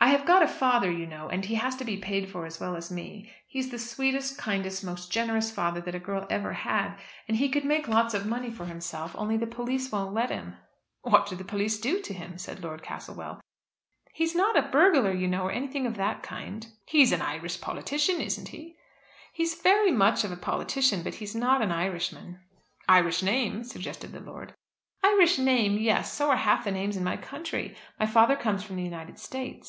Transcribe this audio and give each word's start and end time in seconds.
"I 0.00 0.10
have 0.10 0.24
got 0.26 0.44
a 0.44 0.48
father, 0.48 0.88
you 0.90 1.08
know, 1.08 1.28
and 1.28 1.44
he 1.44 1.56
has 1.56 1.74
to 1.76 1.84
be 1.84 1.96
paid 1.96 2.30
for 2.30 2.46
as 2.46 2.60
well 2.60 2.76
as 2.76 2.88
me. 2.88 3.32
He 3.48 3.58
is 3.58 3.70
the 3.72 3.80
sweetest, 3.80 4.38
kindest, 4.38 4.84
most 4.84 5.10
generous 5.10 5.50
father 5.50 5.80
that 5.80 5.94
a 5.94 5.98
girl 5.98 6.24
ever 6.30 6.52
had, 6.52 6.94
and 7.26 7.36
he 7.36 7.48
could 7.48 7.64
make 7.64 7.88
lots 7.88 8.14
of 8.14 8.24
money 8.24 8.48
for 8.48 8.66
himself, 8.66 9.12
only 9.18 9.36
the 9.36 9.44
police 9.48 9.90
won't 9.90 10.14
let 10.14 10.30
him." 10.30 10.54
"What 11.02 11.26
do 11.26 11.34
the 11.34 11.42
police 11.44 11.80
do 11.80 12.00
to 12.00 12.14
him?" 12.14 12.38
said 12.38 12.62
Lord 12.62 12.80
Castlewell. 12.80 13.40
"He 14.14 14.22
is 14.22 14.36
not 14.36 14.56
a 14.56 14.62
burglar, 14.68 15.12
you 15.12 15.26
know, 15.26 15.42
or 15.42 15.50
anything 15.50 15.84
of 15.84 15.96
that 15.96 16.22
kind." 16.22 16.68
"He 16.86 17.02
is 17.02 17.10
an 17.10 17.20
Irish 17.20 17.60
politician, 17.60 18.20
isn't 18.20 18.48
he?" 18.50 18.76
"He 19.32 19.42
is 19.42 19.56
very 19.60 19.90
much 19.90 20.22
of 20.22 20.30
a 20.30 20.36
politician; 20.36 21.02
but 21.02 21.16
he 21.16 21.24
is 21.24 21.34
not 21.34 21.60
an 21.60 21.72
Irishman." 21.72 22.38
"Irish 22.88 23.20
name," 23.24 23.64
suggested 23.64 24.12
the 24.12 24.20
lord. 24.20 24.54
"Irish 25.02 25.38
name, 25.38 25.76
yes; 25.76 26.12
so 26.14 26.30
are 26.30 26.36
half 26.36 26.62
the 26.62 26.70
names 26.70 26.96
in 26.96 27.02
my 27.02 27.16
country. 27.16 27.74
My 27.98 28.06
father 28.06 28.36
comes 28.36 28.62
from 28.62 28.76
the 28.76 28.84
United 28.84 29.18
States. 29.18 29.66